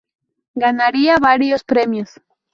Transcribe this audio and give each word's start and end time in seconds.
Ganaría 0.55 1.19
varios 1.19 1.63
premios. 1.63 2.09